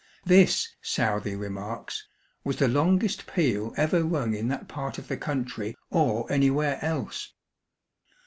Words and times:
This, 0.25 0.67
Southey 0.81 1.35
remarks, 1.35 2.07
'was 2.43 2.55
the 2.57 2.67
longest 2.67 3.27
peal 3.27 3.71
ever 3.77 4.03
rung 4.03 4.33
in 4.33 4.47
that 4.47 4.67
part 4.67 4.97
of 4.97 5.07
the 5.07 5.15
country 5.15 5.77
or 5.91 6.25
anywhere 6.31 6.79
else.' 6.83 7.31